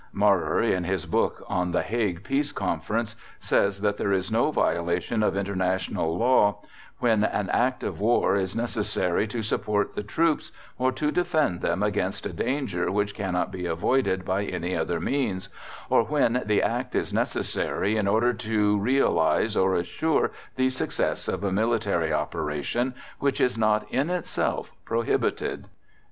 [0.13, 5.21] Meurer, in his book on the Hague Peace Conference, says that there is no violation
[5.21, 6.55] of international law
[6.97, 11.83] "when an act of war is necessary to support the troops or to defend them
[11.83, 15.49] against a danger which cannot be avoided by any other means,
[15.87, 21.43] or when the act is necessary in order to realize or assure the success of
[21.43, 25.67] a military operation which is not in itself prohibited."